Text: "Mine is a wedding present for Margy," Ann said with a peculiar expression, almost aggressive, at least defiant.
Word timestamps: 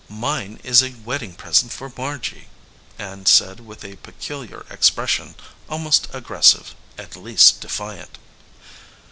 "Mine 0.09 0.59
is 0.63 0.81
a 0.81 0.95
wedding 1.05 1.35
present 1.35 1.71
for 1.71 1.93
Margy," 1.95 2.47
Ann 2.97 3.27
said 3.27 3.59
with 3.59 3.85
a 3.85 3.97
peculiar 3.97 4.65
expression, 4.71 5.35
almost 5.69 6.07
aggressive, 6.11 6.73
at 6.97 7.15
least 7.15 7.61
defiant. 7.61 8.17